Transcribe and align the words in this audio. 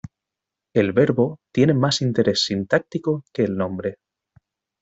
El 0.73 0.93
verbo 0.93 1.37
tiene 1.53 1.75
más 1.75 2.01
interés 2.01 2.45
sintáctico 2.45 3.23
que 3.31 3.43
el 3.43 3.55
nombre. 3.55 3.99